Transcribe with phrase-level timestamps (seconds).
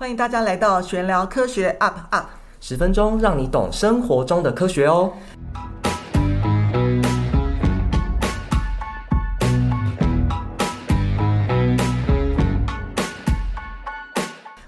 [0.00, 2.24] 欢迎大家来到玄聊科学 UP UP，
[2.60, 5.12] 十分钟让你懂生活中的科学哦。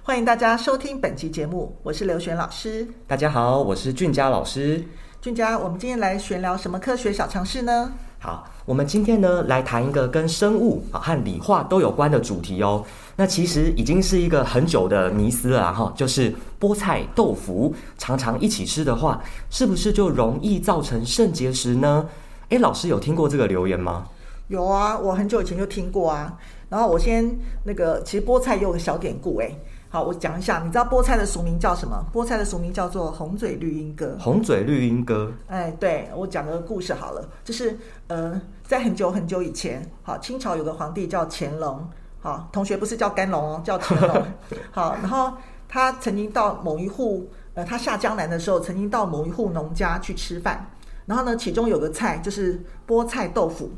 [0.02, 2.88] 欢迎大家收听本期节目，我是刘璇老师。
[3.06, 4.82] 大家好，我是俊佳老师。
[5.20, 7.92] 俊佳，我们今天来玄聊什么科学小常识呢？
[8.22, 12.84] 好，我们今天呢来谈一个跟生物啊和理化都有关的主题哦。
[13.16, 16.30] 那其实已经是一个很久的迷思了哈，就是
[16.60, 22.06] 菠菜豆腐常常一起吃的话，是不是就容易造成肾结石呢？
[22.50, 24.06] 诶，老师有听过这个留言吗？
[24.48, 26.36] 有啊，我很久以前就听过啊。
[26.68, 29.58] 然后我先那个，其实菠菜有个小典故诶。
[29.92, 32.06] 好，我讲一下，你知道菠菜的俗名叫什么？
[32.12, 34.16] 菠菜的俗名叫做红嘴绿莺歌。
[34.20, 35.32] 红嘴绿莺歌。
[35.48, 37.76] 哎，对，我讲个故事好了，就是
[38.06, 41.84] 呃，在很久很久以前，好，清朝有个皇帝叫乾隆，
[42.20, 44.24] 好，同学不是叫甘龙哦，叫乾隆。
[44.70, 45.32] 好，然后
[45.68, 50.64] 他曾经到某一户，呃，他下江南的时候，曾经到某一户农家去吃饭，
[51.04, 53.68] 然后呢，其中有个菜就是菠菜豆腐。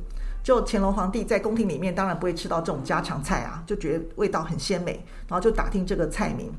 [0.43, 6.53] 就乾隆皇帝在宫廷里面，当然不会吃到这种家常菜啊，就觉得味道很鲜美，然后就打听这个菜名。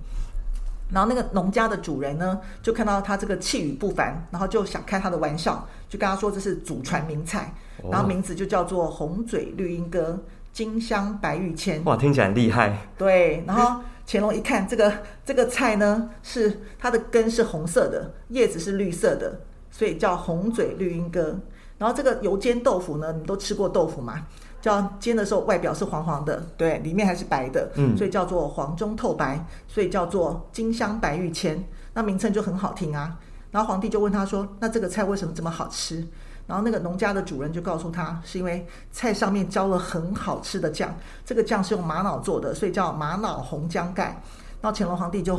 [0.91, 7.53] 然后那个农家的主人呢，就看到他这个气宇不凡，然后就想开他的玩笑，就跟他说这是祖传名菜，
[7.89, 10.19] 然后名字就叫做红嘴绿莺哥，
[10.51, 11.83] 金香白玉签。
[11.85, 12.77] 哇，听起来很厉害。
[12.95, 14.93] 对，然后乾隆一看这个
[15.25, 21.39] 这个菜呢，是它的根是红色的，叶子是绿色的，所以叫红嘴绿莺歌。
[21.83, 24.25] 然后这个油煎豆腐呢，你都吃过豆腐吗？
[24.61, 31.61] 叫煎的时候外表是黄黄的，对，里面还是白的，嗯，所以叫做黄中透白，所以叫做金香白玉签，
[31.93, 33.19] 那名称就很好听啊。
[33.51, 36.07] 然后皇帝就问他说：“那这个菜为什么这么好吃？”
[36.47, 44.21] 然后那个农家的主人就告诉他：“是因为菜上面浇了很好吃的酱，这个酱是用玛瑙做的，所以叫玛瑙红姜盖。”
[44.63, 45.37] 然后乾隆皇帝就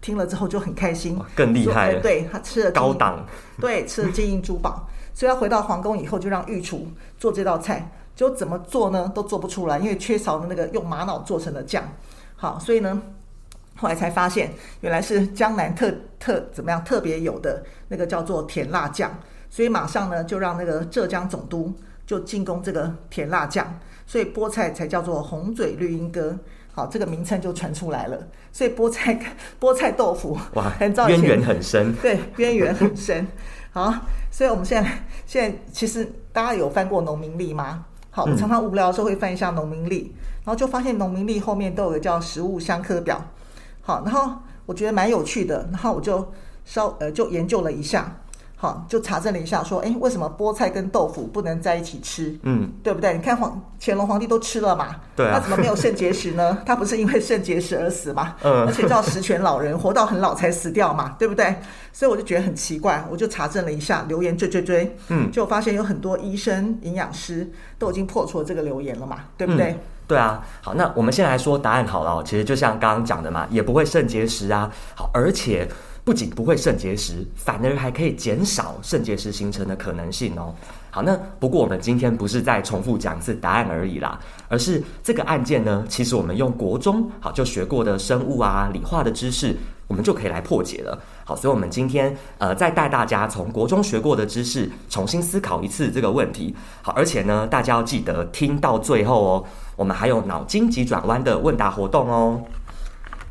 [0.00, 3.26] 听了之后就很开心，更厉害了，对，他吃了高档，
[3.60, 4.88] 对，吃了金银珠宝。
[5.12, 6.86] 所以他回到皇宫以后，就让御厨
[7.18, 11.82] 做这道菜，就怎么做呢，都做不出来，因为缺少了那个用玛瑙做成的酱。
[12.36, 13.02] 好，所以呢，
[13.76, 19.10] 后来才发现，原来是江南特特怎么样特别有的那个叫做甜辣酱。
[19.50, 21.72] 所以马上呢，就让那个浙江总督
[22.06, 26.38] 就进攻这个甜辣酱，所以菠菜才叫做红嘴绿莺歌。
[26.78, 28.16] 好，这个名称就传出来了。
[28.52, 29.18] 所以菠菜
[29.58, 33.26] 菠菜豆腐哇，渊源很深，对，渊源很深。
[33.72, 33.92] 好，
[34.30, 34.88] 所以我们现在
[35.26, 37.84] 现在其实大家有翻过农民历吗？
[38.10, 43.20] 好，我常常无聊的时候会翻一下农民历，嗯、然后就发现农民历后面都有个叫食物相克表。
[43.80, 46.32] 好，然后我觉得蛮有趣的，然后我就
[46.64, 48.20] 稍呃就研究了一下。
[48.60, 52.36] 好，就查证了一下，说，哎，为什么菠菜跟豆腐不能在一起吃？
[52.42, 53.14] 嗯，对不对？
[53.14, 56.58] 你看皇乾隆皇帝都吃了嘛，对啊，他怎么没有肾结石呢？
[56.66, 58.34] 他不是因为肾结石而死吗？
[58.42, 61.54] 嗯，而且叫十全老人，活到很老才死掉嘛，对不对？
[61.92, 67.48] 所以我就觉得很奇怪，我就查证了一下，留言追追追，嗯，就发现有很多医生、营养师
[67.78, 69.66] 都已经破除了这个留言了嘛，对不对？
[69.70, 75.68] 嗯，对啊，好，那我们先来说答案好了，其实就像刚刚讲的嘛，也不会肾结石啊，好，而且。
[76.08, 80.54] 不仅不会肾结石，反而还可以减少肾结石形成的可能性哦。
[80.88, 89.54] 好，那不过我们今天不是再重复讲一次答案而已啦，而是这个案件呢，其实我们用国中好就学过的生物啊、理化的知识，
[89.86, 90.98] 我们就可以来破解了。
[91.26, 96.56] 好，所以我们今天呃再带大家从国中学过的知识重新思考一次这个问题。
[96.80, 99.44] 好，而且呢，大家要记得听到最后哦，
[99.76, 102.40] 我们还有脑筋急转弯的问答活动哦。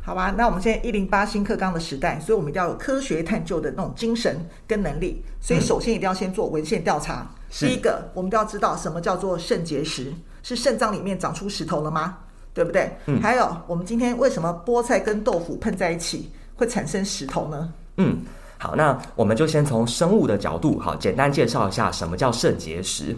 [0.08, 5.22] 好吧，那我们现在一零八新课纲的时代，所以我们一定要有科学探究的那种精神跟能力。
[5.38, 7.30] 所以首先一定要先做文献调查。
[7.30, 10.10] 嗯、第一个，我们都要知道什么叫做肾结石，
[10.42, 12.16] 是肾脏里面长出石头了吗？
[12.54, 12.90] 对不对？
[13.04, 13.20] 嗯。
[13.20, 17.70] 还有，我们今天为什么菠菜跟豆腐碰在一起会产生石头呢？
[17.98, 18.16] 嗯，
[18.56, 23.14] 好，那我们就先从生物的角度，好，简单介绍一下什么叫肾结石。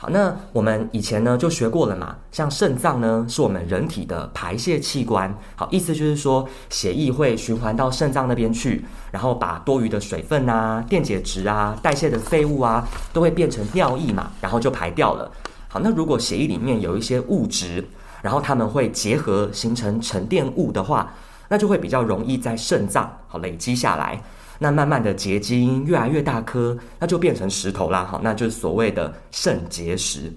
[0.00, 15.28] 好，那我们以前呢就学过了嘛，像肾脏呢是我们人体的排泄器官，好，意思就是说血液会循环到肾脏那边去，然后把多余的水分啊、电解质啊、代谢的废物啊，都会变成尿液嘛，然后就排掉了。
[15.66, 17.84] 好，那如果血液里面有一些物质，
[18.22, 21.12] 然后它们会结合形成沉淀物的话，
[21.48, 24.22] 那就会比较容易在肾脏好累积下来。
[24.58, 28.04] 那慢慢的结晶越来越大颗，那就变成石头啦。
[28.04, 30.32] 好，那就是所谓的肾结石。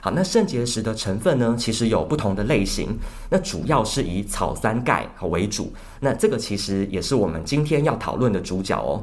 [0.00, 2.96] 好，那肾结石的成分呢，其实有不同的类型。
[3.28, 5.72] 那主要是以草酸钙为主。
[5.98, 9.02] 那这个其实也是我们今天要讨论的主角哦。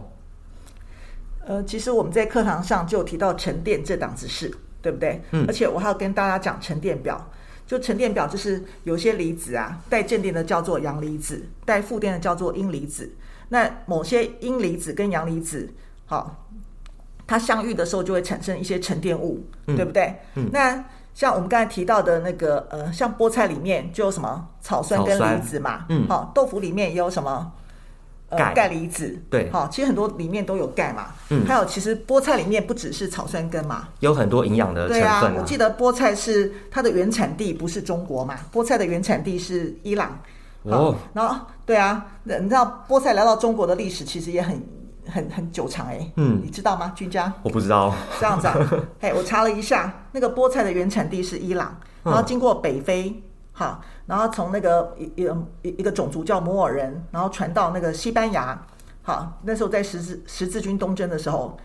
[1.46, 4.50] 呃，其实我们在课堂上就提到沉淀这档子事，
[4.82, 5.22] 对不对？
[5.32, 5.44] 嗯。
[5.46, 7.30] 而且我还要跟大家讲沉淀表。
[7.66, 13.12] 就沉淀表就是有些离子啊，带正电的叫做阳离子，带负电的叫做阴离子。
[13.54, 15.70] 那某些阴离子跟阳离子，
[16.08, 16.44] 好，
[17.28, 20.16] 它相遇的时候就会产生一些沉淀物，嗯、对不对？
[20.34, 20.50] 嗯。
[20.52, 20.84] 那
[21.14, 27.52] 像我们刚才提到的那个，呃，像菠菜里面就有什么草酸根离子嘛，嗯，好，豆腐里面也有什么，
[28.30, 35.22] 呃，钙离子，对，好，其实很多里面都有钙嘛，嗯，还有其实菠菜里面不只是草酸根嘛，有很多营养的成分啊。
[35.22, 40.20] 对啊，我记得菠菜是它的原产地不是中国嘛，菠菜的原产地是伊朗，
[40.64, 44.62] 哦，然后对啊，你知道菠菜来到中国的历史其实也很。
[45.06, 47.34] 很很久长哎，嗯，你知道吗，君家？
[47.44, 47.94] 我不知道。
[48.22, 48.56] 这样子啊，
[49.02, 53.22] 嘿，我查了一下，那个菠菜的原产地是伊朗，然后经过北非，
[53.52, 55.12] 好，然后从那个一
[55.62, 58.66] 一一个种族叫摩尔人，然后传到那个西班牙，
[59.02, 61.58] 好，那时候在十字十字军东征的时候，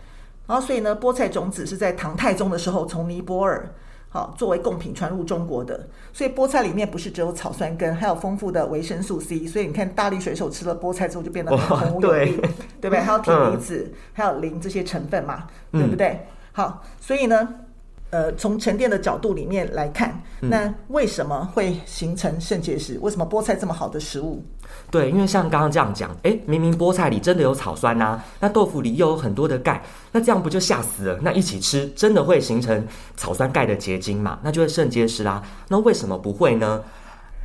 [0.45, 3.73] 然后所以呢，菠菜种子是在唐太宗的时候从尼泊尔。
[4.09, 9.45] 好，作为贡品传入中国的，所以菠菜里面不是只有草酸根，还有丰富的维生素 C。
[9.47, 12.37] 所以你看，大力水手吃了菠菜之后就变得很孔武有力，对，
[12.81, 12.99] 对不对？
[12.99, 16.07] 还有铁离子，嗯、还有磷这些成分嘛，对不对？
[16.07, 16.19] 嗯、
[16.53, 17.47] 好，所以呢。
[18.11, 22.97] 呃，从沉淀的角度里面来看，那为什么会形成肾结石？
[23.01, 24.43] 为什么菠菜这么好的食物？
[24.89, 31.19] 对，因为像刚刚这样讲，哎，明明菠菜里真的有草酸呐、啊，那豆腐里又有很多的钙，那这样不就吓死了？
[31.21, 34.39] 那一起吃真的会形成草酸钙的结晶嘛？
[34.41, 35.43] 那就是肾结石啦。
[35.67, 36.81] 那为什么不会呢？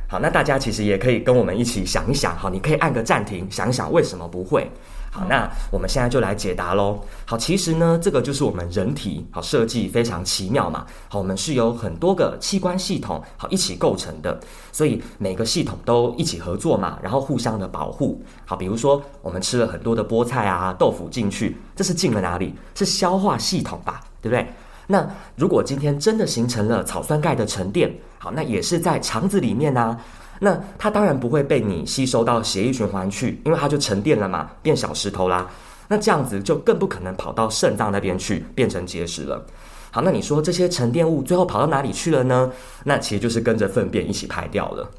[0.07, 4.71] 好，那大家其实也可以跟我们一起想一想，好，你可以按个暂停，想一想为什么不会。
[5.15, 6.99] 好，那我们现在就来解答喽。
[7.23, 10.85] 好，其实呢，这个就是我们人体好设计非常奇妙嘛。
[11.07, 14.37] 好，我们是由很多个器官系统好一起构成的，
[14.73, 18.21] 所以每个系统都一起合作嘛，然后互相的保护。
[18.45, 22.53] 好，比如说我们吃了很多的菠菜啊、豆腐进去，这是进了哪里？
[22.75, 24.45] 是消化系统吧，对不对？
[24.87, 29.97] 那如果今天真的形成了草酸钙的沉淀，好，那也是在肠子里面呢、
[30.39, 35.49] 那它当然不会被你吸收到血液循环去，因为它就沉淀了嘛，变小石头啦。
[35.87, 39.45] 那这样子就更不可能跑到肾脏那边去变成结石了。
[39.91, 42.51] 好，那你说这些沉淀物最后跑到哪里去了呢？
[42.83, 44.89] 那其实就是跟着粪便一起排掉了。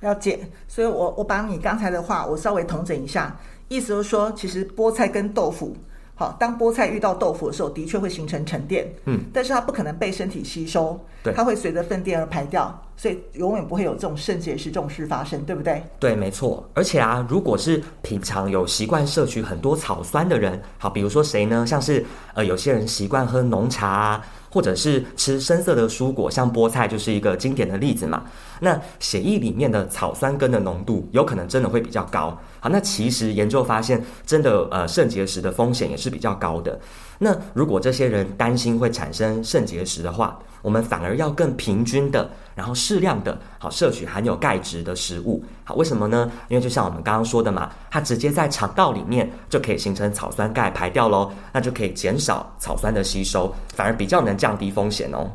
[0.00, 0.38] 了解，
[0.68, 3.36] 所以我我把你刚才的话我稍微统整一下，
[3.68, 5.76] 意思就是说，其实菠菜跟豆腐。
[6.18, 15.80] 好，当菠菜遇到豆腐的时候，的确会形成沉淀，嗯，但是它不可能被身体吸收，对，它会随着粪便而排掉，所以永远不会有这种肾结石这种事发生，对不对？
[16.00, 16.68] 对，没错。
[16.74, 21.64] 而且啊，如果是平常有习惯摄取很多草酸的人，好，比如说谁呢？
[21.64, 22.04] 像是
[22.34, 24.26] 呃，有些人习惯喝浓茶啊。
[24.50, 28.24] 或者是吃深色的蔬果，像菠菜就是一个经典的例子嘛。
[28.60, 32.36] 那血液里面的草酸根的浓度有可能真的会比较高。
[32.60, 36.78] 好，那其实研究发现，真的呃肾结石的风险也是比较高的。
[37.18, 45.42] 那如果这些人担心会产生肾结石的话，我们反而要更平均的，然后适量的，好摄取含有钙质的食物。
[45.64, 46.30] 好，为什么呢？
[46.48, 55.30] 因为就像我们刚刚说的嘛，它直接在肠道里面就可以形成草酸钙排掉喽，那就可以减少草酸的吸收，反而比较能降低风险哦。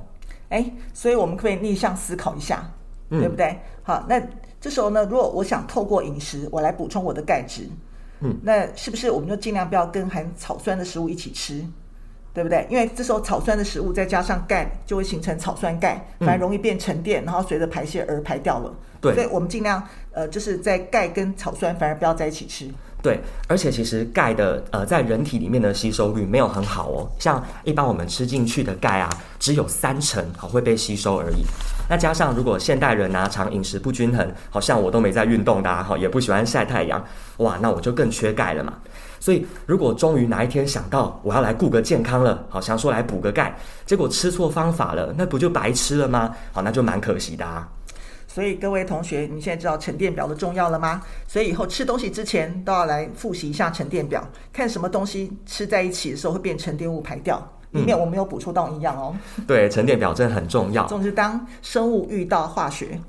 [0.49, 2.69] 哎，所以我们可以逆向思考一下，
[3.09, 3.57] 嗯、对不对？
[3.81, 4.21] 好，那
[4.61, 7.67] 这时候呢，如果我想透过饮食我来补充我的钙质。
[8.23, 11.63] 嗯，那是不是我们就尽量不要跟含草酸的食物一起吃，
[12.33, 12.65] 对不对？
[12.69, 18.73] 因为这时候草酸的食物再加上钙，就会形成草酸钙，反而容易变沉淀，然后随着排泄而排掉了。
[19.01, 22.69] 对，所以我们尽量呃，就是在钙跟草酸反而不要在一起吃。
[23.01, 31.43] 对，而且其实钙的呃，在人体里面的吸收率没有很好哦，像一般我们吃进去的钙啊，只有三成好会被吸收而已。
[31.93, 37.05] 那加上如果现代人啊，常饮食不均衡，好像我都没在运动的哈，也不喜欢晒太阳，
[37.37, 38.73] 哇，那我就更缺钙了嘛。
[39.19, 46.35] 所以如果终于哪一天想到我要来顾个健康了，好想说来补个钙，结果吃错方法了，那不就白吃了吗？
[46.51, 47.69] 好，那就蛮可惜的啊。
[48.27, 50.99] 所以各位同学，你现在知道沉淀表的重要了吗？
[51.27, 57.47] 所以以后吃东西之前都要来复习一下沉淀表，看什么东西吃在一起的时候会变沉淀物排掉。
[57.73, 59.13] 里面我没有补充到一样哦。
[59.45, 60.85] 对，沉淀表真的很重要。
[60.87, 62.99] 总之，当生物遇到化学，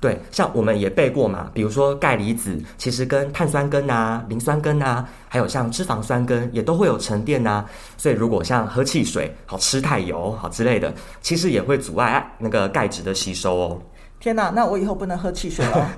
[0.00, 7.64] 对，像我们也背过嘛，比如说钙离子，其实跟碳酸根啊、磷酸根啊，还有像脂肪酸根也都会有沉淀啊。
[7.96, 13.82] 所以如果像喝汽水、好吃太油、好之类的，其实也会阻碍那个钙质的吸收哦。
[14.22, 15.90] 天哪，那我以后不能喝汽水了。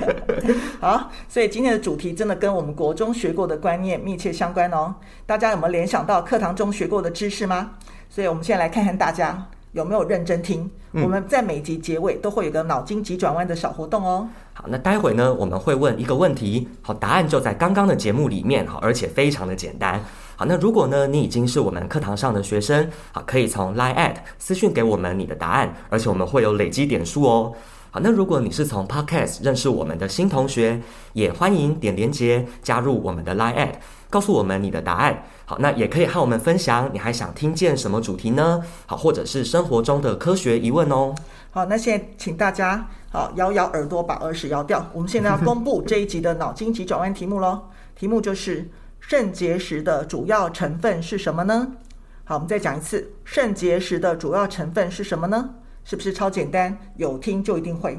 [0.80, 4.94] 好，所以今天的主题真的跟我们国中学过的观念密切相关哦。
[5.26, 7.72] 大家有没有联想到课堂中学过的知识吗？
[8.08, 10.70] 所以我们现在来看看大家有没有认真听。
[10.92, 14.26] 嗯、我们在每集结尾都会有个脑筋急转弯的小活动哦。
[14.54, 20.02] 好，那待会呢，我们会问一个问题，好，答案就在刚刚的节目里面，好，而且非常的简单。
[20.40, 27.52] 好，那如果呢，你已经是我们课堂上的学生，好，可以从 Line@ at 私讯给我们你的答案，而且我们会有累积点数哦。
[27.90, 30.80] 好，那如果你是从 Podcast 认识我们的新同学，
[31.12, 33.72] 也欢迎点连结加入我们的 Line@，at，
[34.08, 35.22] 告诉我们你的答案。
[35.44, 38.62] 好，那也可以和我们分享，你还想听见什么主题呢？
[38.86, 41.14] 好，或者是生活中的科学疑问哦。
[41.50, 44.88] 好，那现在请大家好摇摇耳朵，把耳屎摇掉。
[44.94, 47.60] 我们现在要公布这一集的脑筋急转弯题目喽。
[47.94, 48.66] 题目就是
[49.00, 51.76] 肾结石的主要成分是什么呢？
[52.24, 55.56] 好，我们再讲一次，肾结石的主要成分是什么呢？
[55.84, 56.92] 是不是超简单？
[56.96, 57.98] 有听就一定会。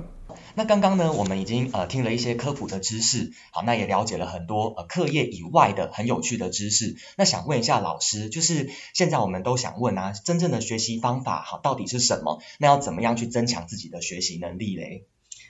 [0.56, 6.96] 那刚刚呢，我们已经呃听了一些科普的知识，好，那也了解了很多呃课业以外的很有趣的知识。
[7.18, 12.42] 那想问一下老师，就是现在我们都想问啊，真正的学习方法好到底是什么？
[12.60, 15.08] 那要怎么样去增强自己的学习能力嘞？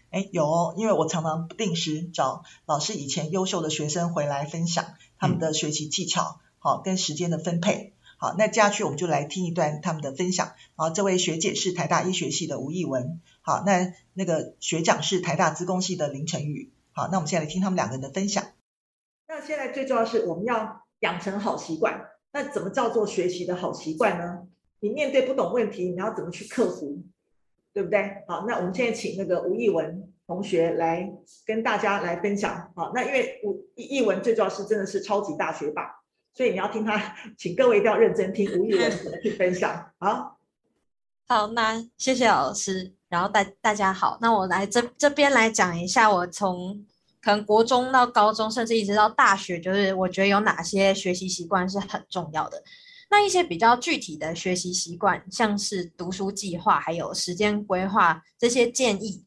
[0.10, 4.86] 哎，有哦，因为我常常不定时找老师以前优秀的学生回来分享
[5.22, 7.94] 他们的学习技巧，好、跟时间的分配。
[8.18, 10.54] 好，那接下去我们就来听一段他们的分享。
[10.76, 13.22] 好，这位学姐是台大医学系的吴艺文。
[13.42, 16.74] 好，那那个学长是台大资工系的林晨宇。
[16.92, 18.46] 好，那我们现在来听他们两个人的分享。
[19.28, 22.02] 那现在最重要是我们要养成好习惯。
[22.32, 24.48] 那怎么叫做学习的好习惯呢？
[24.80, 27.04] 你面对不懂问题，你要怎么去克服，
[27.74, 28.24] 对不对？
[28.28, 31.12] 好，那我们现在请那个吴艺文同学来
[31.46, 32.72] 跟大家来分享。
[32.74, 35.84] 好，那因为吴译文最重要是真的是超级大学霸。
[36.34, 39.92] 所以你要听他，请各位一定要认真听吴艺文怎么去分享。
[40.00, 40.40] 好，
[41.28, 46.86] 好，那谢谢老师，然后大大家好，那我来这这边来讲一下，我从
[47.22, 52.64] 可能国中到高中，甚至一直到大学，就是我觉得有哪些学习习惯是很重要的。
[53.10, 59.22] 那一些比较具体的学习习惯，像是读书计划，还有时间规划这些建议，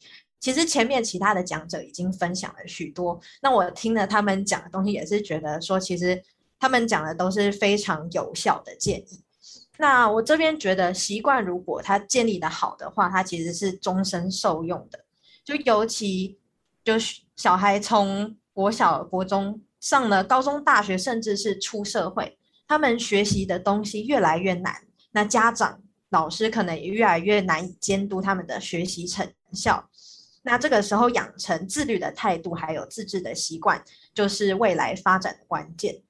[0.44, 3.18] 其实前面其他的讲者已经分享了许多。
[3.40, 6.22] 那我听了他们讲的东西，也是觉得说，其实。
[6.60, 9.22] 他们讲的都是非常有效的建议。
[9.76, 14.98] 那我这边觉得，习惯如果它建立的好的话，它其实是终身受用的。
[15.44, 16.38] 就尤其
[16.82, 24.74] 就是小孩从国小、国中上了高中、大学，甚至是出社会，他们学习的东西越来越难。
[25.10, 29.90] 那家长、老师可能也越来越难以监督他们的学习成效。
[30.46, 33.82] 那这个时候养成自律的态度，还有自制的习惯，
[34.12, 36.02] 就是未来发展的关键。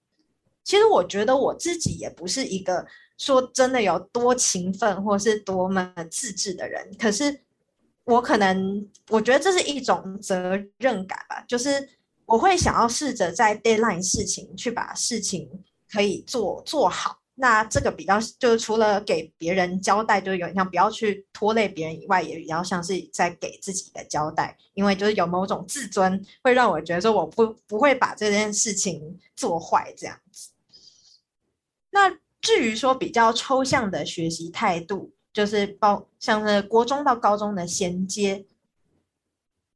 [0.65, 2.85] 其实我觉得我自己也不是一个
[3.17, 7.43] 说真的有多勤奋或是多么自制的人，可是
[8.05, 11.89] 我可能我觉得这是一种责任感吧，就是
[12.27, 15.49] 我会想要试着在 deadline 事情去把事情
[15.93, 17.19] 可以做做好。
[17.37, 30.51] 那这个比较就是除了给别人交代，就是有点像不要去拖累别人以外，也比较像是在给自己的交代，因为就是有某种自尊会让我觉得说我不不会把这件事情做坏这样子。
[31.91, 32.09] 那
[32.41, 38.47] 至于说比较抽象的学习态度，就是包像是国中到高中的衔接，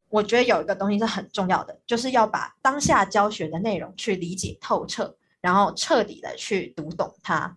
[0.08, 7.56] 我觉得有一个东西是很重要的，就是要把当下教学的内容去理解透彻，然后彻底的去读懂它。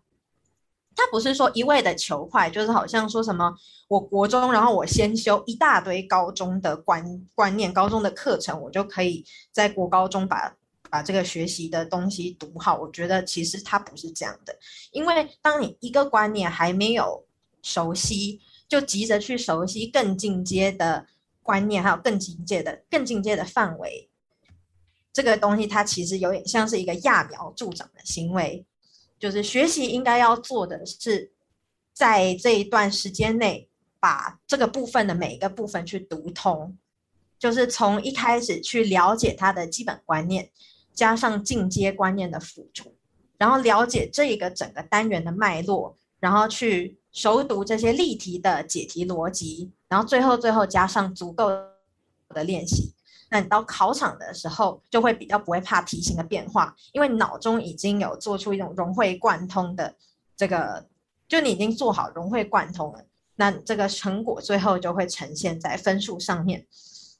[0.95, 3.53] 它不是说一味的求快，就是好像说什么
[3.87, 10.55] 我国中，然后我先修一大堆高中的观观念、高中的课程，我就可以在国高中把。
[10.89, 14.53] 把这个学习的东西读好，我觉得其实它不是这样的，
[14.91, 17.25] 因为当你一个观念还没有
[17.61, 21.07] 熟悉，就急着去熟悉更进阶的
[21.41, 24.10] 观念，还有更进阶的、更进阶的范围，
[25.13, 28.65] 这个东西它其实有点像是一个揠苗助长的行为。
[29.19, 31.31] 就是学习应该要做的是，
[31.93, 36.77] 在这一段时间内把这个部分的每一个部分去读通，
[37.37, 40.49] 就是从一开始去了解它的基本观念。
[40.93, 42.93] 加上进阶观念的辅助，
[43.37, 51.47] 然后了解这一个整个单元的脉络，然后去熟读这些例题的解题逻辑，然后最后最后加上足够
[52.29, 52.93] 的练习，
[53.33, 59.95] 那你到考场的时候就会比较不会怕题型的变化，因为脑中已经有做出一种融会贯通的
[60.35, 60.85] 这个，
[61.29, 63.01] 就你已经做好融会贯通了，
[63.37, 66.67] 那这个成果最后就会呈现在分数上面。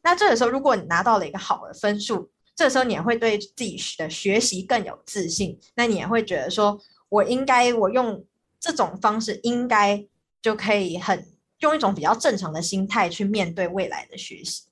[0.04, 6.78] 那这个时候，如果你拿到了一个好的分数，这时候你也会对自己的学习更有自信，那你也会觉得说，
[7.08, 8.26] 我应该我用
[8.60, 10.06] 这种方式，应该
[10.42, 11.26] 就可以很
[11.60, 14.64] 用一种比较正常的心态去面对未来的学习。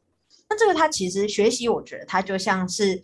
[0.50, 3.02] 那这个它其实学习，我觉得它就像是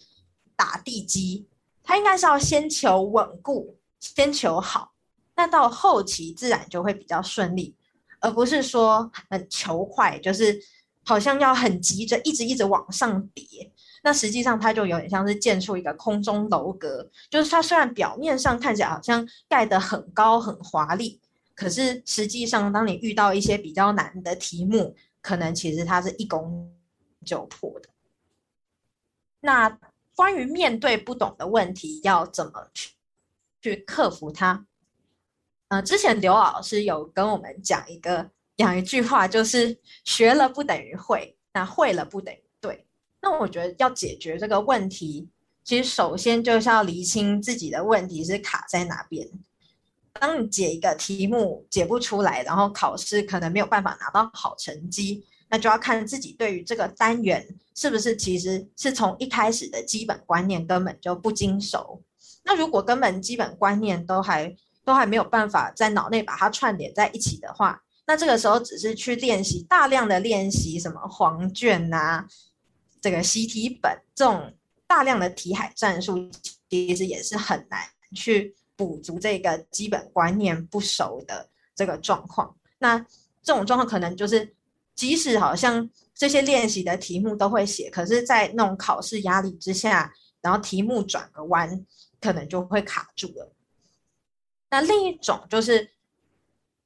[0.55, 1.45] 打地基，
[1.83, 4.91] 它应该是要先求稳固，先求好，
[5.35, 7.75] 那到后期自然就会比较顺利，
[8.19, 10.59] 而不是说很求快，就是。
[11.07, 13.71] 好像要很急着一直一直往上叠。
[14.01, 21.21] 那实际上它就有点像是建出一个空中楼阁，就是它虽然表面上看起来好像盖得很高很华丽，
[21.53, 26.67] 可是实际上当你遇到一些比较难的题目，可能其实它是一公
[27.25, 27.89] 就破的。
[29.41, 29.77] 那
[30.15, 32.91] 关于面对不懂的问题要怎么去
[33.61, 34.65] 去克服它？
[35.67, 42.87] 呃，之前刘老师有跟我们讲一个讲一句话，就是学了不等于会，那会了不等于对。
[43.21, 45.27] 那我觉得要解决这个问题，
[45.63, 49.27] 其实首先就是要厘清自己的问题是卡在哪边。
[50.13, 62.01] 当你解一个题目解不出来，然后考试可能没有办法拿到好成绩，那就要看自己对于这个单元是不是其实是从一开始的基本观念根本就不经熟。
[62.43, 72.27] 那如果根本基本观念都还都还没有办法在脑内把它串联在一起的话，那这个时候只是去练习大量的练习什么黄卷啊。
[73.01, 74.51] 这个习题本这种
[74.87, 76.29] 大量的题海战术，
[76.69, 77.79] 其实也是很难
[78.15, 82.55] 去补足这个基本观念不熟的这个状况。
[82.79, 82.97] 那
[83.43, 84.55] 这种状况可能就是，
[84.95, 91.85] 即使好像这些练习的题目都会写，可是，在那种考试压力之下，然后题目转个弯，
[92.21, 93.51] 可能就会卡住了。
[94.69, 95.91] 那另一种就是，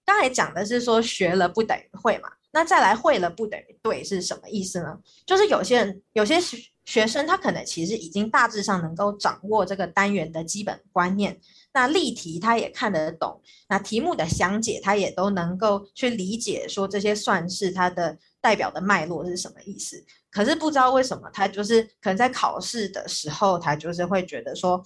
[0.03, 2.29] 刚才讲的是说学了不等于会嘛。
[2.51, 4.99] 那再来会了不等于对是什么意思呢？
[5.23, 11.39] 就是有些人有些学学生他可能其实已经大致上能够掌握这个单元的基本观念，
[11.73, 20.03] 那例题他也看得懂，那题目的详解他也都能够去理解，说这些算式它的代表的脉络是什么意思。
[20.31, 24.83] 可是不知道为什么他就是可能在考试的时候，他就是会觉得说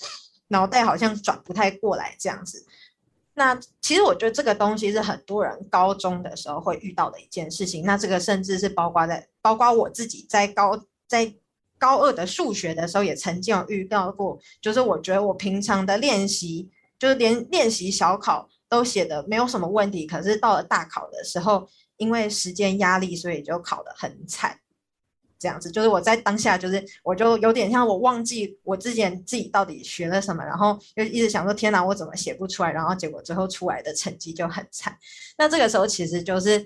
[0.50, 2.66] 脑袋好像转不太过来这样子。
[3.34, 7.84] 那其实我觉得这个东西是很多人高中的时候会遇到的一件事情。
[7.84, 11.34] 那这个甚至是包括在包括我自己在高在
[11.84, 14.40] 高二的数学的时候也曾经有遇到过。
[14.62, 24.58] 就是我觉得我平常的练习，就是连练习小考都写的没有什么问题，可是到了大考的时候，因为时间压力，所以就考得很惨。
[25.38, 32.72] 这样子就是我在当下，就是我就有点像我忘记我之前自己到底学了什么，然后就一直想说天哪，我怎么写不出来？
[32.72, 34.98] 然后结果最后出来的成绩就很惨。
[35.38, 36.66] 那这个时候其实就是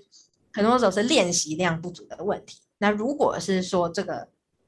[0.53, 2.59] 很多时候是练习量不足的问题。
[2.77, 4.27] 那如果是说这个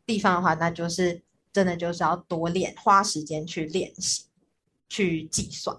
[0.10, 1.22] 地方的话，那就是
[1.54, 4.24] 真的就是要多练，花时间去练习，
[4.89, 5.78] 去计算。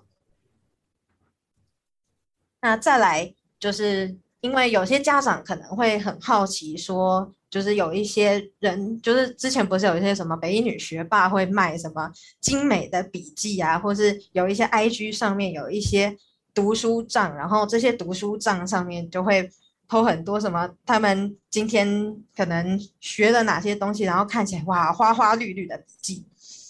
[2.61, 7.35] 那再来就是因为有些家长可能会很好奇说。
[7.51, 12.09] 就是有一些人，就是之前不是有一些什么北一女学霸会卖什么
[12.41, 16.17] 精美的笔记啊，或是有一些 IG 上面有一些
[16.55, 19.51] 读书账，然后这些读书账上面就会
[19.91, 26.25] 偷很多什么他们今天可能学了哪些东西，然后看起来哇花花绿绿的笔记。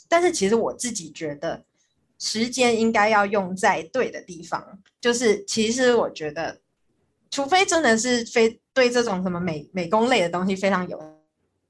[0.08, 1.62] 但是其实我自己觉得，
[2.18, 4.80] 时间应该要用在对的地方。
[5.00, 6.60] 就是其实我觉得，
[7.30, 8.58] 除非真的是非。
[8.72, 10.98] 对这种什么美美工类的东西非常有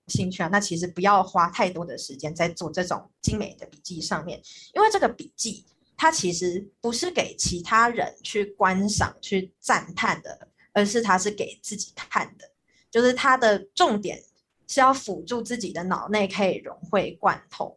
[0.08, 4.40] 兴趣啊，那其实不要花太多的时间在做这种精美的笔记上面，
[4.74, 5.64] 因为这个笔记
[5.96, 12.50] 它其实不是给其他人去观赏、去赞叹的，而是它是给自己看的，
[12.90, 14.22] 就是它的重点
[14.66, 17.76] 是要辅助自己的脑内可以融会贯通。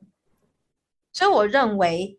[1.12, 2.18] 所以我认为，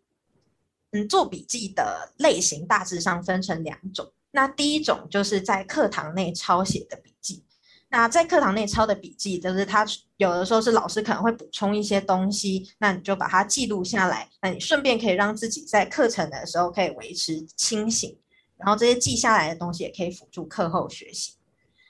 [0.91, 4.13] 嗯，做笔记的类型大致上分成两种。
[4.31, 7.43] 那第一种就是在课堂内抄写的笔记。
[7.87, 9.85] 那在课堂内抄的笔记，就是他
[10.17, 14.29] 有的时候是老师可能会补充一些东西，那你就把它记录下来。
[14.41, 18.17] 那你顺便可以让自己在课程的时候可以维持清醒，
[18.57, 21.33] 然后这些记下来的东西也可以辅助课后学习。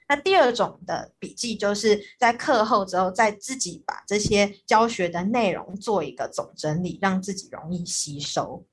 [0.07, 8.63] 那第二种的笔记，就是在课后之后再自己把这些教学的内容做一个总整理，让自己容易吸收。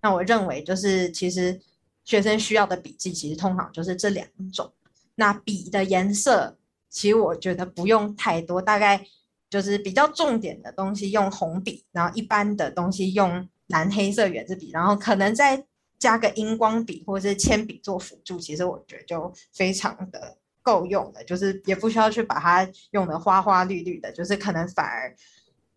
[0.00, 1.60] 那我认为就是其实。
[2.04, 4.72] 学生需要的笔记其实通常就是这两种。
[5.16, 6.56] 那笔的颜色，
[6.88, 9.06] 其实我觉得不用太多，大概
[9.50, 15.66] 就是比较重点的东西用红笔，然后一般的东西用蓝黑色圆珠笔，然后可能在
[15.98, 25.16] 加个荧光笔或者是铅笔做辅助，其实我觉得就非常的够用了，就是也不需要去把它用的花花绿绿的，就是可能反而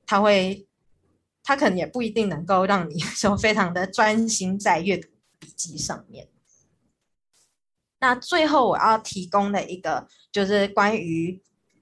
[0.05, 0.67] 它会，
[1.43, 5.09] 它可能也不一定能够让你 说非常的专心在阅读。
[5.41, 6.27] 笔记上面，
[7.99, 11.41] 那最后我要提供的一个就是关于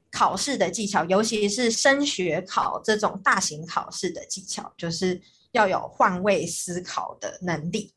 [0.09, 5.21] 考试的技巧，尤其是升学考这种大型考试的技巧，就是
[5.51, 7.93] 要有换位思考的能力。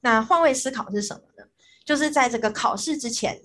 [0.00, 1.44] 那换位思考是什么呢？
[1.84, 3.40] 就是在这个考试之前，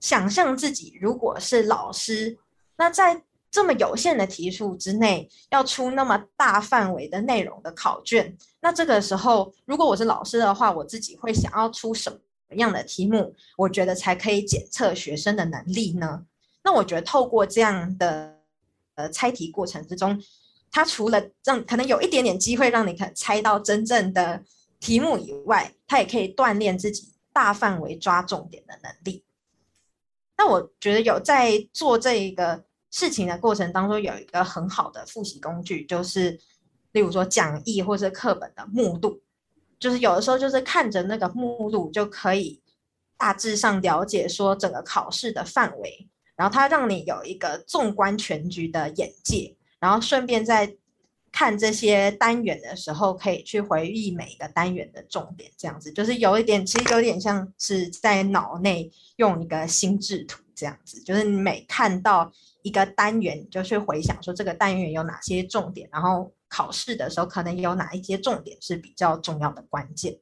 [0.00, 2.38] 想象自己如果是老师，
[2.76, 12.18] 那在这么有限的题数之内，要出那么大范围的内容的考卷，那这个时候，如果我是老师的话，我自己会想要出什么
[12.56, 13.34] 样的题目？
[13.56, 16.22] 我觉得才可以检测学生的能力呢？
[16.62, 18.38] 那我觉得透过这样的
[18.94, 20.20] 呃猜题过程之中，
[20.70, 24.42] 它除了让可能有一点点机会让你可猜到真正的
[24.80, 29.24] 题目以外，它也可以锻炼自己大范围抓重点的能力。
[30.36, 36.40] 那我觉得有在做这一个事情的过程当中，有一个很好的复习工具，就是
[36.92, 39.20] 例如说讲义或者课本的目录，
[39.78, 42.62] 就是有的时候就是看着那个目录就可以
[43.18, 50.74] 大致上了解说整个考试的范围，然后它让你有一个纵观全局的眼界，然后顺便在
[51.32, 62.30] 看这些单元的时候，可以去回忆每一个单元的重点，这样子就是有一点，其实有点像是在脑内用一个心智图这样子，就是你每看到
[62.62, 70.18] 一个单元，就去回想说这个单元有哪些重点，然后考试的时候可能有哪一些重点是比较重要的关键。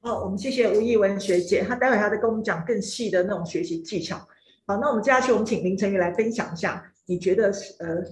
[0.00, 4.18] 好，我们谢谢吴艺文学姐，她待会还要再跟我们讲更细的那种学习技巧。
[4.66, 8.02] 好，那我们接下去我们请林成瑜来分享一下，你觉得呃？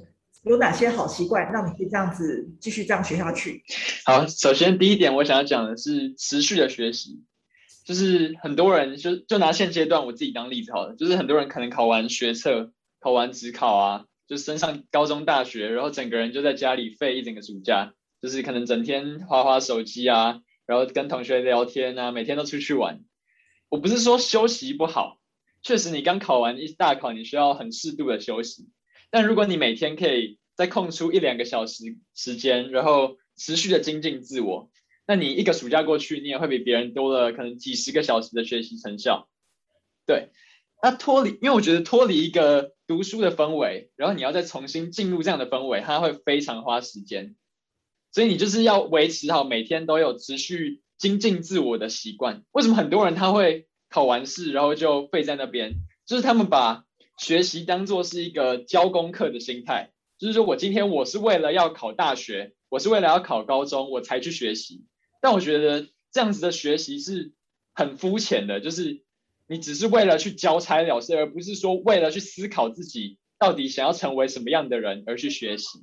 [0.42, 3.62] 有哪些好习惯让你可以这样子继续这样学下去？
[4.06, 7.22] 好，首先第一点我想要讲的是持续的学习，
[7.84, 23.00] 就是很多人就就拿现阶段我自己当例子好了，就是很多人可能考完学测、考完指考啊，就升上高中、大学，然后整个人就在家里废一整个暑假，就是可能整天花花手机啊，然后跟同学聊天啊，每天都出去玩。
[23.68, 25.18] 我不是说休息不好，
[25.62, 28.70] 确实你刚考完一大考，你需要很适度的休息。
[29.10, 34.70] 但如果你每天可以再空出一两个小时时间，然后持续的精进自我，
[35.06, 39.28] 那你一个暑假过去，你也会比别人多了可能几十个小时的学习成效。
[40.06, 40.30] 对，
[40.82, 47.36] 那脱离，因为我觉得脱离一个读书的氛围，然后你要再重新进入这样的氛围，它会非常花时间。
[48.12, 52.44] 所以你就是要维持好每天都有持续精进自我的习惯。
[52.50, 55.74] 为什么很多人他会考完试然后就废在那边？
[56.06, 56.84] 就是他们把
[57.20, 64.86] 学习当做是一个交功课的心态，就是说我今天我是为了要考大学，我是为了要考高中，我才去学习。
[65.20, 67.32] 但我觉得这样子的学习是
[67.74, 69.02] 很肤浅的，就是
[69.46, 75.80] 你只是为了去交差了事，而不是说为了去思考自己到底想要成为什么样的人而去学习。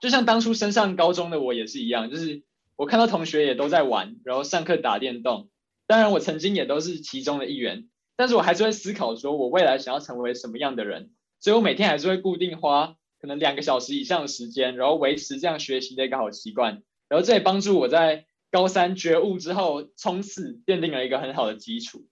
[0.00, 2.44] 就像当初升上高中的我也是一样，就是
[2.76, 5.48] 我看到同学也都在玩，然后上课打电动，
[5.88, 7.88] 当然我曾经也都是其中的一员。
[8.16, 22.06] 但是我还是会思考，说我未来想要成为什么样的人，所以我每天还是会固定花可能两个小时以上的时间，然后维持这样学习的一个好习惯，然后这也帮助我在高三觉悟之后冲刺奠定了一个很好的基础。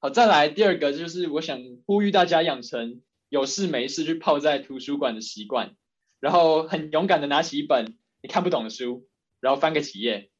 [0.00, 5.76] 好，再来第二个就是我想呼吁大家养成有事没事去泡在图书馆的习惯，
[6.18, 9.06] 然后很勇敢的拿起一本你看不懂的书，
[9.40, 10.30] 然后翻个几页。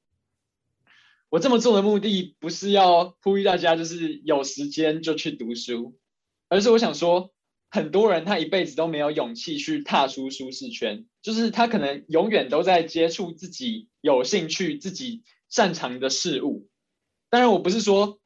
[1.30, 5.98] 我这么做的目的不是要呼吁大家就是有时间就去读书，
[6.48, 7.32] 而是我想说，
[7.70, 16.66] 很多人他一辈子都没有勇气去踏出舒适圈，就是他可能永远都在接触自己有兴趣、自己擅长的事物。
[17.28, 18.20] 当然，我不是说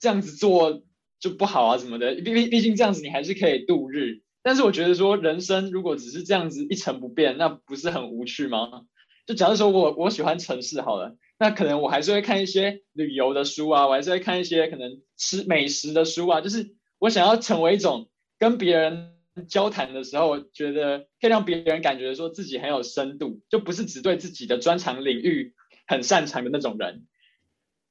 [0.00, 0.82] 这样子做
[1.20, 4.22] 就不好啊什么的，毕毕毕竟这样子你还是可以度日。
[4.42, 8.86] 但是我觉得说，人生如果只是这样子一成不变，那不是很无趣吗？
[9.26, 11.18] 就假如说我我喜欢城市好了。
[11.38, 16.40] 那可能我还是会看一些旅游的书啊，我还是会看一些可能吃美食的书啊。
[16.40, 19.12] 就是我想要成为一种跟别人
[19.48, 25.54] 交谈的时候，觉得可以让别人感觉说自己很有深度，就不是只对自己的专长领域
[25.86, 27.06] 很擅长的那种人。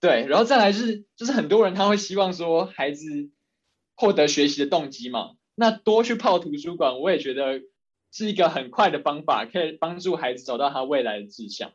[0.01, 3.31] 对，然后再来是，就是很多人他会希望说孩子
[3.95, 7.62] 获得学习的动机嘛，那多去泡图书馆，我也觉得
[8.12, 11.71] 是一个很快的方法，可以帮助孩子找到他未来的志向。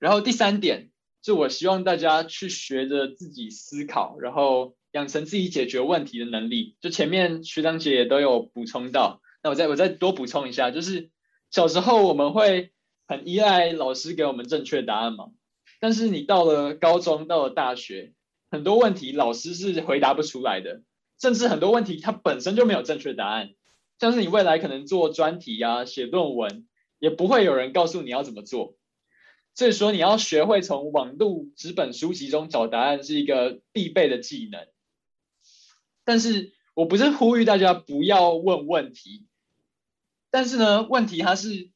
[0.00, 0.90] 然后第三点，
[1.22, 6.74] 就我希望大家去学着自己思考，然后养成自己解决问题的能力。
[6.80, 11.10] 就前面学长姐也都有补充到，那我再我再多补充一下，就是
[11.50, 12.72] 小时候我们会
[13.06, 15.26] 很依赖老师给我们正确答案嘛，
[15.80, 18.14] 但是你到了高中，到了大学，
[18.50, 20.80] 很多问题老师是回答不出来的，
[21.20, 23.50] 甚至很多问题它本身就没有正确答案，
[23.98, 26.66] 像是你未来可能做专题啊、写论文，
[26.98, 28.76] 也不会有人告诉你要怎么做。
[29.60, 34.66] 所以说，你要学会从网络纸本书籍中找答案是一个必备的技能。
[36.02, 39.26] 但是我不是呼吁大家不要问问题，
[40.30, 41.68] 但是呢，问题它是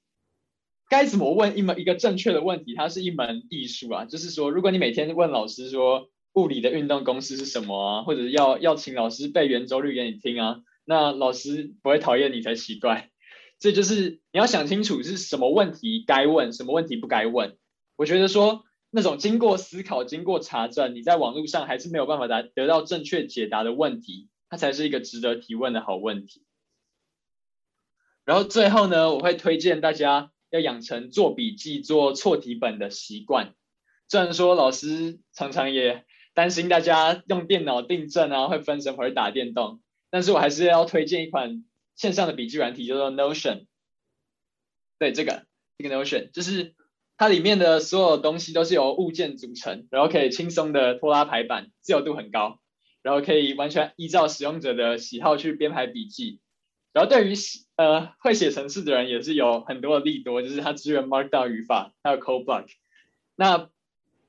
[0.88, 4.06] 该怎么问一门一个正确的问题，它是一门艺术啊。
[4.06, 13.10] 就是说，如果你每天问老师说物理的运动公式是什么啊，或者要要请老师背圆周率给你听啊，那老师不会讨厌你才奇怪。
[13.58, 17.58] 这就是你要想清楚是什么问题该问，什么问题不该问。
[17.96, 26.44] 我觉得说那种经过思考、经过查证，你在网络上还是没有办法得得到正确解答的问题，它才是一个值得提问的好问题。
[28.24, 33.54] 然后最后呢，我会推荐大家要养成做笔记、做错题本的习惯。
[34.08, 36.04] 虽然说老师常常也
[36.34, 41.64] 担心大家用电脑订正啊，会分神或者打电动，但是我还是要推荐一款
[41.96, 43.66] 线上的笔记软体，叫做 Notion。
[44.98, 45.46] 对，这个
[45.78, 46.74] 这个 Notion 就是
[47.16, 52.58] 它里面的所有东西都是由物件组成，然后可以轻松的拖拉排版，自由度很高，
[53.02, 56.40] 然后可以完全依照使用者的喜好去编排笔记。
[56.92, 57.34] 然后对于
[57.76, 62.66] 呃会写程式的人也是有很多的利多，就是它支援 Markdown 语法，还有 Code Block。
[63.36, 63.68] 那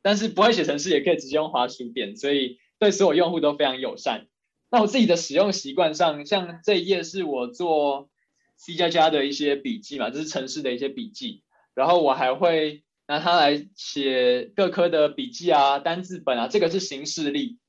[0.02, 4.28] 但是不会写程式也可以直接用滑鼠点，所以对所有用户都非常友善。
[4.70, 8.10] 那我自己的使用习惯上，像这一页是我做
[8.58, 11.44] C 加加的一些笔记嘛，这是程式的一些笔记。
[11.76, 16.48] 然后我还会拿它来写各科的笔记啊、单字本啊。
[16.48, 17.60] 这个是行事历，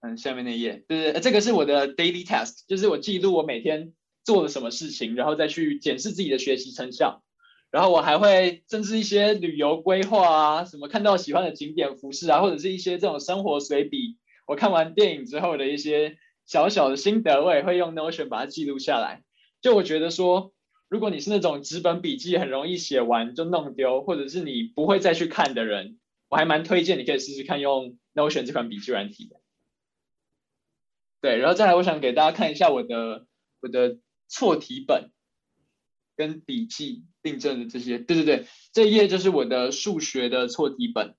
[0.00, 3.92] 嗯，下面那一页，对对，这个是我的 Daily Task，就是我记录我每天。
[4.22, 7.22] 做了什么事情，然后再去检视自己的学习成效，
[7.70, 19.22] 然后我还会甚至一些旅游规划啊，什么看到喜欢的景点、服饰啊，或者是一些这种生活随笔，我看完电影之后的一些小小的心得，我也会用 Notion 把它记录下来。
[19.62, 20.52] 就我觉得说，
[20.90, 25.98] 如果你是那种纸本笔记很容易写完就弄丢，或者是你不会再去看的人，
[26.28, 29.40] 我还蛮推荐你可以试试看用 Notion 这款笔记软体的。
[31.22, 33.24] 对，然后再来，我想给大家看一下我的
[33.62, 33.96] 我的。
[34.32, 35.10] 错题本
[36.14, 41.16] 跟笔记订正的这些，对对对，这一页就是我的数学的错题本，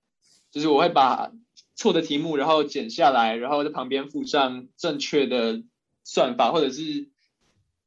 [0.50, 1.34] 就是我会把
[1.76, 5.62] 错的题目然后剪下来，然后在旁边附上正确的
[6.06, 7.10] 算法，或者是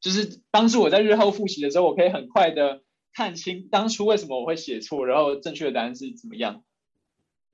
[0.05, 6.63] 就是帮助我在日后复习的时候，我可以很快的看清当初为什么我会写错，然后正确的答案是怎么样。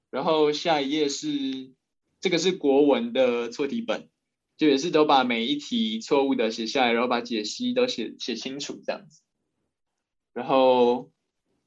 [0.09, 1.71] 然后下一页是
[2.19, 4.09] 这个是国文的错题本。
[4.57, 9.21] 就也是都把每一题错误的写下来，然后把解析都写写清楚这样子。
[10.33, 11.09] 然后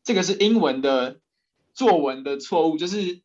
[0.04, 1.18] 这个是英文的
[1.72, 3.22] 作文的错误，就是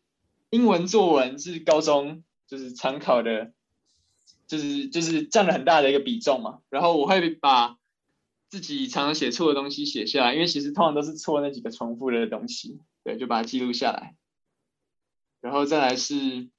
[0.49, 3.51] 英文作文是高中就是常考的，
[4.49, 6.59] 就是就是占了很大的一个比重嘛。
[6.69, 7.77] 然后我会把
[8.49, 14.15] 自己常常写错的东西写下来，因为其实通常都是错那几个重复的东西，对，就把它记录下来。
[15.39, 16.49] 然后再来是，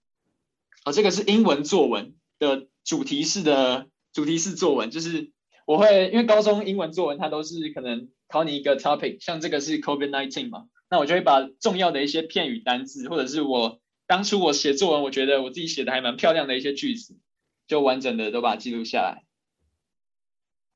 [0.87, 2.67] 哦，这个是英文作文的。
[2.83, 5.31] 主题式的主题式作文，就是
[5.67, 17.15] 我会因为高中英文作文它都是可能考你一个 topic，像这个是 COVID-19 嘛，那我就会把重要的一些片语单字，或者是我当初我写作文我觉得我自己写的还蛮漂亮的一些句子，
[17.71, 19.25] 就完整的都把它记录下来。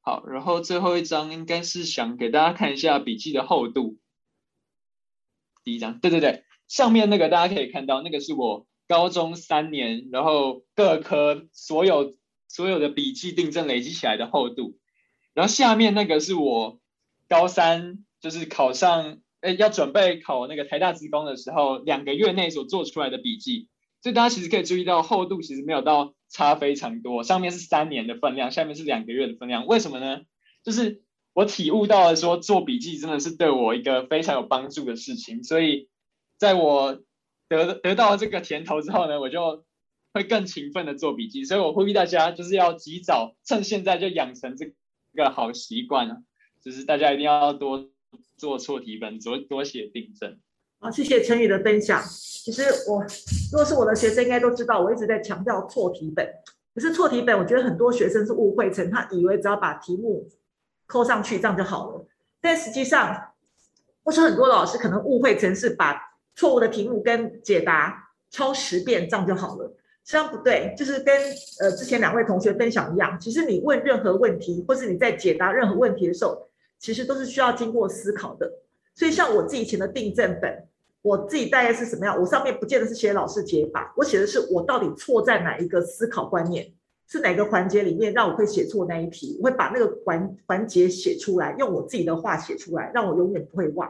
[0.00, 3.98] 好，然后最后一张应该是想给大家看一下笔记的厚度。
[5.64, 8.66] 第一张，对对对，上面那个大家可以看到，那个是我。
[8.86, 14.78] 高中三年，然后各科所有所有的笔记订正累积起来的厚度，
[15.32, 16.78] 然后下面那个是我
[17.26, 23.70] 高三就是考上，哎，要准备考那个台大职工的时候，两个月内所做出来的笔记，
[24.04, 30.20] 所以大家其实可以注意到厚度其实没有到差非常多，上面是三年的分量，下面是两个月的分量，为什么呢？
[30.62, 35.88] 就是我体悟到了说做笔记真的是对我一个非常有帮助的事情，所以
[36.36, 37.02] 在我。
[37.46, 39.66] 得得到这个甜头之后呢，我就
[40.14, 44.72] 会更勤奋的做笔记，所以我呼吁大家就是要及早趁现在就养成这
[45.14, 46.16] 个好习惯啊，
[46.62, 47.90] 就是大家一定要多
[48.38, 50.40] 做错题本，多多写订正。
[50.84, 52.02] 好，谢谢陈宇的分享。
[52.04, 53.02] 其实我
[53.50, 56.28] 如果是我的学生，应该都知道我一直在强调错题本。
[56.74, 60.28] 可是错题本，我觉得很多学生是误会成他以为只要把题目
[60.86, 62.06] 扣上去这样就好了，
[62.38, 63.18] 但实际上，
[64.02, 65.98] 或是很多老师可能误会成是把。
[66.36, 69.66] 错误的题目跟解答抄十遍，这样就好了。
[70.04, 71.16] 实际上不对，就是跟
[71.60, 76.46] 呃之前两位同学分享一样，其实你问任何问题，或是你在解答任何问题的时候，
[76.78, 78.52] 其实都是需要经过思考的。
[78.96, 80.66] 所以像我自己以前的订正本，
[81.04, 82.18] 我自己大概是什么样？
[82.18, 86.66] 我上面不见得是写老师解法，我写的是我到底错在哪一个思考观念，
[87.06, 93.86] 是哪个环节里面让我会写错那一题，我会把那个环环节写出来，用我自己的话写出来，让我永远不会忘。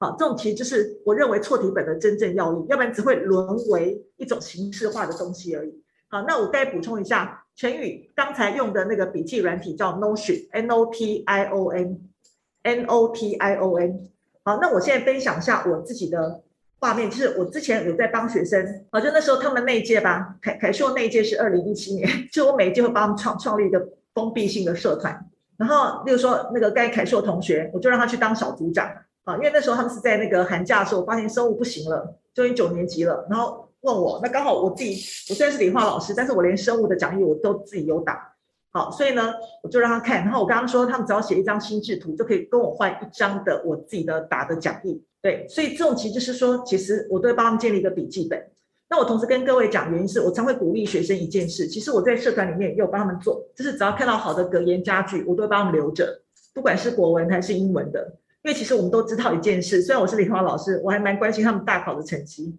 [0.00, 5.84] 好，这种题就是我认为错题本的真正要义，要不然只会沦为一种形式化的东西而已。
[6.08, 14.10] 好，那我再补充一下，承宇刚才用的那个笔记软体叫 Notion，N O T I O N，N O T I O N。
[14.46, 16.42] 好，那我现在分享一下我自己的
[16.78, 25.18] 画面，就是我之前有在帮学生，啊，就那时候他们那一届吧，凯凯硕那一届是二零一七年， 就我每一届会帮他们创创立一个封闭性的社团，
[25.56, 28.86] 然后例如说那个该凯硕同学，我就让他去当小组长，
[29.24, 34.92] 啊，因为那时候他们是在那个寒假的时候，我发现生物不行了，就已经九年级了，然后问我，那刚好我自己，
[35.30, 38.33] 我虽然是理化老师，但是我连生物的讲义我都自己有打。
[38.74, 39.32] 好，所以呢，
[39.62, 40.24] 我就让他看。
[40.24, 45.00] 然后我刚刚说，他们只要写一张心智图，就可以跟我换一张的我自己的打的讲义。
[45.22, 48.50] 对，所以这种其实就是说，其实我都会帮他们建立一个笔记本。
[48.90, 51.68] 那我同时跟各位讲，原因是我常会鼓励学生一件事。
[51.68, 58.18] 其实我在社团里面也有帮他们做，就是只要看到好的格言佳句，我都会帮他们留着，不管是国文还是英文的。
[58.42, 62.58] 因为其实我们都知道一件事，虽然我是理化老师，我还蛮关心他们大考的成绩。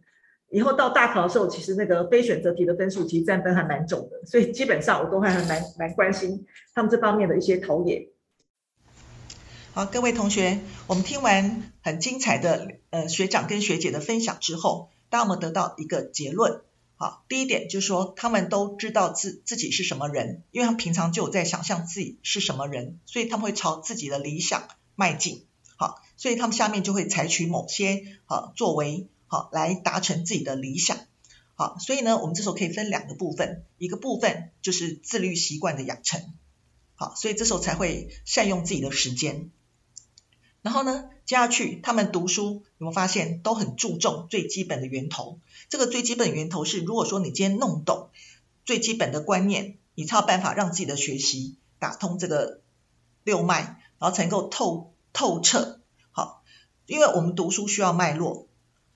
[0.56, 8.08] 以后到大考的时候，其实那个非选择题的分数其实占分还蛮重的，所以基本上我都还蛮蛮关心他们这方面的一些考验。
[9.74, 16.62] 好，各位同学，我们听完很精彩的呃学长跟学姐的分享之后，当我们得到一个结论。
[16.96, 25.44] 好，第一点就是说他们都知道自自己是什么人，因为他们平常就有在想象自己是什么人，所以他们会朝自己的理想迈进。
[25.76, 29.10] 好，所以他们下面就会采取某些好作为。
[29.28, 30.98] 好，来达成自己的理想。
[31.56, 36.34] 好，所以呢，我们这时候可以分两个部分，一个部分就是自律习惯的养成。
[36.96, 39.50] 好，所以这时候才会善用自己的时间。
[40.62, 45.40] 然后呢，接下去他们读书有没有发现都很注重最基本的源头？
[45.70, 48.10] 这个最基本的源头是，如果说你今天弄懂
[48.66, 52.62] 最基本的观念，你才有办法让自己的学习打通这个
[53.24, 55.80] 六脉，然后才能够透透彻。
[56.12, 56.44] 好，
[56.86, 58.45] 因为我们读书需要脉络。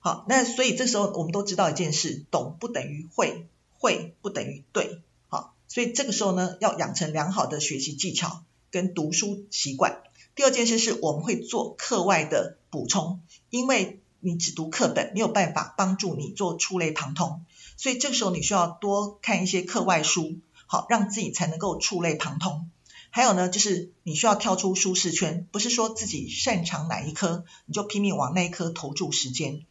[0.02, 3.46] 好，那所以这时候我们都知道一件事，懂不等于会，
[3.78, 5.02] 会不等于对。
[5.28, 10.02] 好，所以这个时候呢，要养成良好的学习技巧跟读书习惯。
[10.34, 17.44] 第二件事是我们会做课外的补充，因为你只读课本没有办法帮助你做触类旁通，
[17.76, 22.70] 所以这个时候你需要多看一些课外书，好，让自己才能够触类旁通。
[23.10, 29.66] 还有呢，就是你需要跳出舒适圈，不是说自己擅长哪一科，你就拼命往那一科投注时间。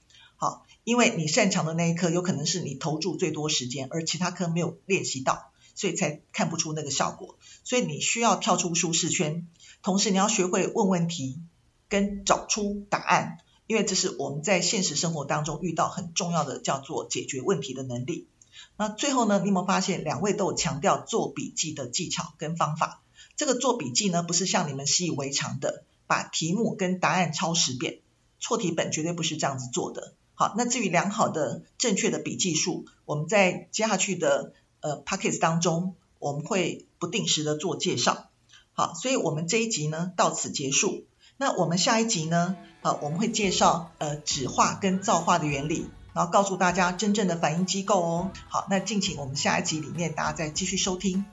[0.89, 7.37] 因为你擅长的那一科有可能是你投注最多时间，而其他科没有练习到，所以才看不出那个效果。
[7.63, 9.47] 所以你需要跳出舒适圈，
[9.83, 11.43] 同时你要学会问问题
[11.89, 18.25] 跟找出答案，因为这是我们在现实生活当中遇到很重要的叫做解决问题的能力。
[18.75, 23.03] 那最后呢，你有没有发现两位都有强调做笔记的技巧跟方法？
[23.35, 27.99] 这个做笔记呢，不是像你们习以为常的把题目跟答案抄十遍，
[28.39, 30.15] 错题本绝对不是这样子做的。
[30.39, 38.29] 好，那至于良好的、正确的笔记术，我们在接下去的呃 Podcast 当中，我们会不定时的做介绍。
[38.71, 41.03] 好，所以我们这一集呢到此结束。
[41.35, 48.31] 那我们下一集呢，呃，我们会介绍呃纸画跟造化的原理，然后告诉大家真正的反应机构哦。
[48.47, 51.25] 好，那敬请我们下一集里面大家再继续收听。